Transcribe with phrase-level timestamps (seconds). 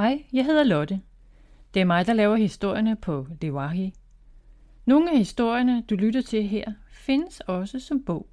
[0.00, 1.00] Hej, jeg hedder Lotte.
[1.74, 3.94] Det er mig, der laver historierne på Lewahi.
[4.84, 8.28] Nogle af historierne, du lytter til her, findes også som bog.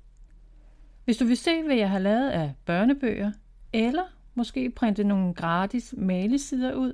[1.05, 3.31] Hvis du vil se, hvad jeg har lavet af børnebøger,
[3.73, 4.03] eller
[4.35, 6.93] måske printe nogle gratis malesider ud,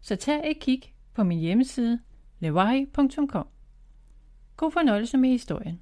[0.00, 0.82] så tag et kig
[1.14, 2.00] på min hjemmeside
[2.38, 3.48] lewahi.com.
[4.56, 5.80] God fornøjelse med historien.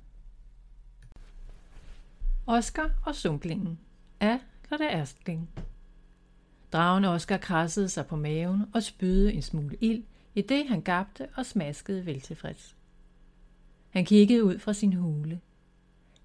[2.47, 3.79] Oscar og sumplingen
[4.21, 4.39] af
[4.71, 5.51] Lotte Erstling.
[6.75, 10.03] Dragen Oscar krassede sig på maven og spydede en smule ild,
[10.35, 12.77] i det han gabte og smaskede veltilfreds.
[13.91, 15.41] Han kiggede ud fra sin hule.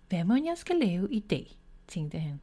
[0.07, 1.57] Hvad må jeg skal lave i dag,
[1.87, 2.39] tænkte han.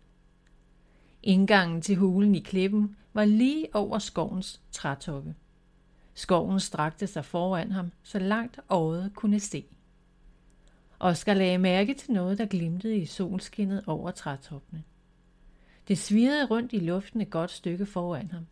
[1.23, 5.35] Indgangen til hulen i klippen var lige over skovens trætoppe.
[6.15, 9.65] Skoven strakte sig foran ham, så langt øjet kunne se.
[11.01, 14.85] Oscar lagde mærke til noget, der glimtede i solskinnet over trætoppene.
[15.89, 18.47] Det svirrede rundt i luften et godt stykke foran ham.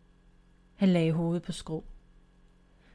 [0.75, 1.83] Han lagde hovedet på skrå.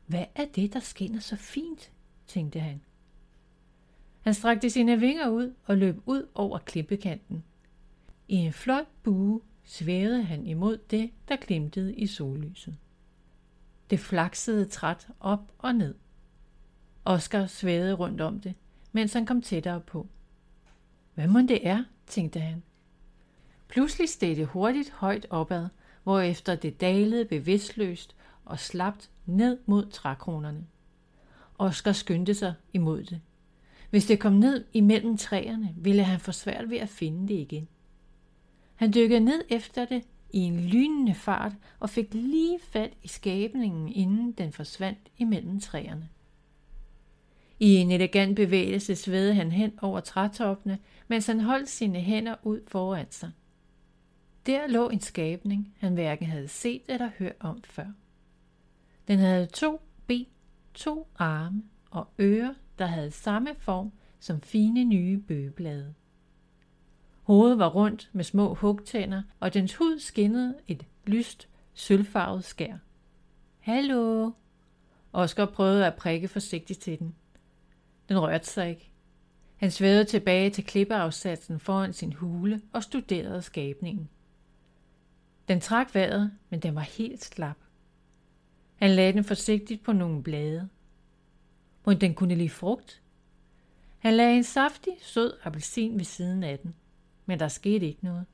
[0.07, 1.93] Hvad er det, der skinner så fint,
[2.27, 2.81] tænkte han.
[4.21, 7.45] Han strakte sine vinger ud og løb ud over klippekanten.
[8.29, 12.77] I en flot bue svævede han imod det, der glimtede i sollyset.
[13.91, 15.95] Det flaksede træt op og ned.
[17.05, 18.55] Oscar svævede rundt om det,
[18.93, 20.07] mens han kom tættere på.
[21.15, 22.63] Hvad må det er, tænkte han.
[23.71, 25.69] Pludselig steg det hurtigt højt opad,
[26.03, 30.67] hvorefter det dalede bevidstløst og slapt ned mod trækronerne.
[31.59, 33.21] Oscar skyndte sig imod det.
[33.91, 37.69] Hvis det kom ned imellem træerne, ville han få svært ved at finde det igen.
[38.77, 43.89] Han dykkede ned efter det i en lynende fart og fik lige fat i skabningen,
[43.89, 46.09] inden den forsvandt imellem træerne.
[47.59, 52.61] I en elegant bevægelse svedede han hen over trætoppene, mens han holdt sine hænder ud
[52.69, 53.31] foran sig.
[54.47, 57.87] Der lå en skabning, han hverken havde set eller hørt om før.
[59.09, 60.27] Den havde to ben,
[60.75, 65.95] to arme og ører, der havde samme form som fine nye bøgeblade.
[67.23, 72.77] Hovedet var rundt med små hugtænder, og dens hud skinnede et lyst, sølvfarvet skær.
[73.59, 74.31] Hallo!
[75.13, 77.15] Oscar prøvede at prikke forsigtigt til den.
[78.09, 78.91] Den rørte sig ikke.
[79.57, 84.09] Han svævede tilbage til klippeafsatsen foran sin hule og studerede skabningen.
[85.49, 87.57] Den trak vejret, men den var helt slap.
[88.75, 90.69] Han lagde den forsigtigt på nogle blade.
[91.87, 93.03] Må den kunne lide frugt?
[93.99, 96.75] Han lagde en saftig, sød appelsin ved siden af den,
[97.27, 98.27] men der skete ikke noget.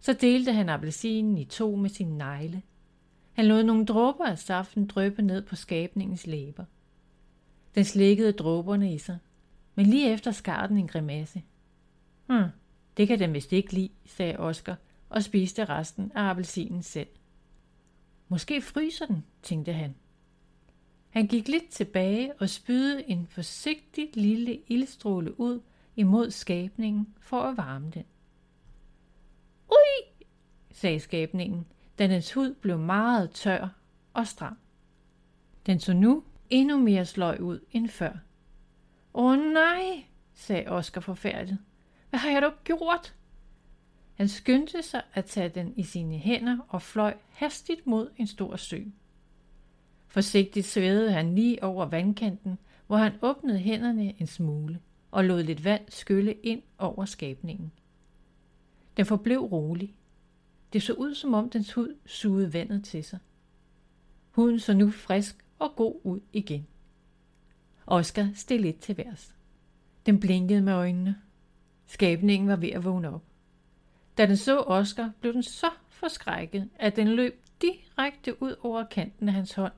[0.00, 2.62] Så delte han appelsinen i to med sin negle.
[3.32, 6.64] Han lod nogle dråber af saften drøbe ned på skabningens læber.
[7.74, 9.18] Den slikkede dråberne i sig,
[9.74, 11.42] men lige efter skar den en grimasse.
[12.26, 12.48] Hm,
[12.96, 14.76] det kan den vist ikke lide, sagde Oscar
[15.12, 17.08] og spiste resten af appelsinen selv.
[18.28, 19.94] Måske fryser den, tænkte han.
[21.10, 25.60] Han gik lidt tilbage og spydede en forsigtig lille ildstråle ud
[25.96, 28.04] imod skabningen for at varme den.
[29.70, 30.26] Ui,
[30.70, 31.66] sagde skabningen,
[31.98, 33.68] da dens hud blev meget tør
[34.12, 34.56] og stram.
[35.66, 38.12] Den så nu endnu mere sløj ud end før.
[39.14, 41.58] Åh nej, sagde Oscar forfærdet.
[42.10, 43.14] Hvad har jeg dog gjort?
[44.14, 48.56] Han skyndte sig at tage den i sine hænder og fløj hastigt mod en stor
[48.56, 48.78] sø.
[50.06, 54.80] Forsigtigt svævede han lige over vandkanten, hvor han åbnede hænderne en smule
[55.10, 57.72] og lod lidt vand skylle ind over skabningen.
[58.96, 59.94] Den forblev rolig.
[60.72, 63.18] Det så ud, som om dens hud sugede vandet til sig.
[64.30, 66.66] Huden så nu frisk og god ud igen.
[67.86, 69.36] Oscar steg lidt til værs.
[70.06, 71.16] Den blinkede med øjnene.
[71.86, 73.24] Skabningen var ved at vågne op.
[74.18, 79.28] Da den så Oscar, blev den så forskrækket, at den løb direkte ud over kanten
[79.28, 79.72] af hans hånd.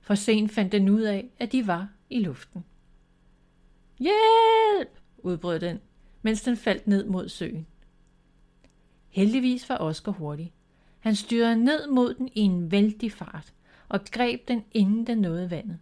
[0.00, 2.64] For sent fandt den ud af, at de var i luften.
[3.98, 4.98] Hjælp!
[5.18, 5.80] udbrød den,
[6.22, 7.66] mens den faldt ned mod søen.
[9.08, 10.52] Heldigvis var Oscar hurtig.
[11.00, 13.52] Han styrede ned mod den i en vældig fart
[13.88, 15.78] og greb den, inden den nåede vandet.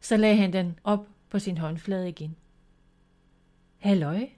[0.00, 2.36] Så lagde han den op på sin håndflade igen.
[3.78, 4.28] Halløj,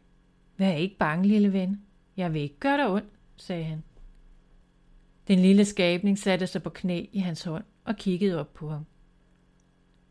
[0.56, 1.85] vær ikke bange, lille ven.
[2.16, 3.84] Jeg vil ikke gøre dig ondt, sagde han.
[5.28, 8.86] Den lille skabning satte sig på knæ i hans hånd og kiggede op på ham.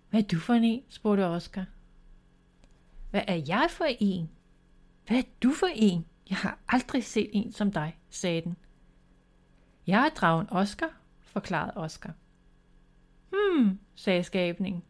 [0.09, 0.83] Hvad er du for en?
[0.89, 1.65] spurgte Oscar.
[3.11, 4.29] Hvad er jeg for en?
[5.07, 6.05] Hvad er du for en?
[6.29, 8.55] Jeg har aldrig set en som dig, sagde den.
[9.87, 12.13] Jeg er dragen Oscar, forklarede Oscar.
[13.29, 14.83] Hmm, sagde skabningen.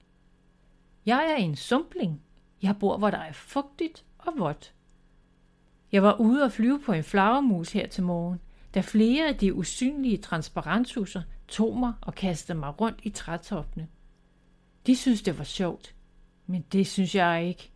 [1.05, 2.21] Jeg er en sumpling.
[2.61, 4.73] Jeg bor, hvor der er fugtigt og vådt.
[5.91, 8.39] Jeg var ude og flyve på en flagermus her til morgen.
[8.73, 13.87] da flere af de usynlige transparenshuser tog mig og kastede mig rundt i trætoppene.
[14.87, 15.95] De synes, det var sjovt,
[16.47, 17.71] men det synes jeg ikke.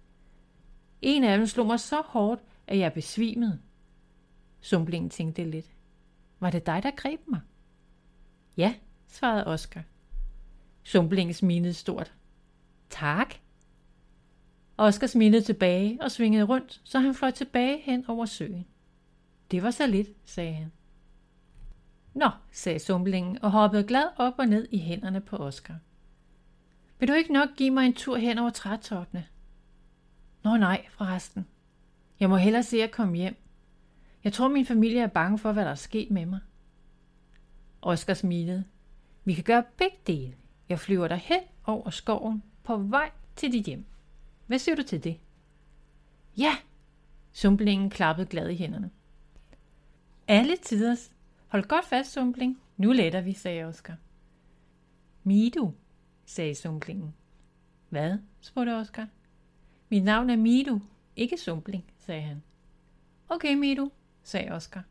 [1.01, 3.59] En af dem slog mig så hårdt, at jeg besvimede.
[4.61, 5.65] Sumplingen tænkte lidt.
[6.39, 7.39] Var det dig, der greb mig?
[8.57, 8.75] Ja,
[9.07, 9.83] svarede Oscar.
[10.83, 12.13] Sumplingen smilede stort.
[12.89, 13.35] Tak.
[14.80, 18.66] Oscar smilede tilbage og svingede rundt, så han fløj tilbage hen over søen.
[19.52, 20.72] Det var så lidt, sagde han.
[22.14, 25.76] Nå, sagde sumlingen og hoppede glad op og ned i hænderne på Oscar.
[27.00, 29.26] Vil du ikke nok give mig en tur hen over trætoppene?
[30.44, 31.48] Nå nej, forresten.
[32.20, 33.36] Jeg må hellere se at komme hjem.
[34.24, 36.40] Jeg tror, min familie er bange for, hvad der er sket med mig.
[37.81, 38.64] Oscar smilede.
[39.26, 40.34] Vi kan gøre begge dele.
[40.70, 43.86] Jeg flyver dig hen over skoven på vej til dit hjem.
[44.50, 45.19] Hvad siger du til det?
[46.38, 46.57] Ja,
[47.31, 48.92] sumplingen klappede glad i hænderne.
[50.28, 51.12] Alle tiders.
[51.48, 52.62] Hold godt fast, sumpling.
[52.78, 53.96] Nu letter vi, sagde Oscar.
[55.24, 55.74] Midu,
[56.25, 57.13] sagde sumplingen.
[57.90, 58.18] Hvad?
[58.42, 59.07] spurgte Oscar.
[59.90, 60.81] Mit navn er Midu,
[61.16, 62.44] ikke sumpling, sagde han.
[63.30, 63.92] Okay, Midu,
[64.24, 64.84] sagde Oscar.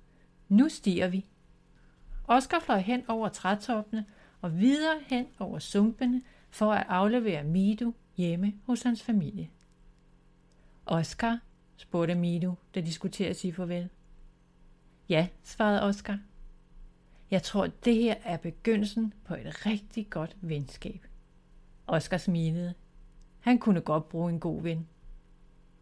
[0.48, 1.26] Nu stiger vi.
[2.28, 4.06] Oscar fløj hen over trætoppene
[4.40, 9.50] og videre hen over sumpene for at aflevere Midu hjemme hos hans familie.
[10.86, 11.38] Oscar,
[11.76, 13.88] spurgte Milo, da de skulle til at sige farvel.
[15.08, 16.18] Ja, svarede Oscar.
[17.30, 21.06] Jeg tror, det her er begyndelsen på et rigtig godt venskab.
[21.86, 22.74] Oscar smilede.
[23.40, 24.88] Han kunne godt bruge en god ven.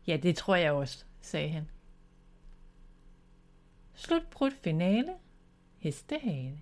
[0.07, 1.69] Ja, det tror jeg også, sagde han.
[3.95, 5.15] Slutbrudt finale.
[5.79, 6.61] Hestehale.